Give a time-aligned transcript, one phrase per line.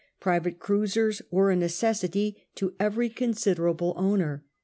[0.19, 4.43] Private cruisers were a necessity to every considerable owner.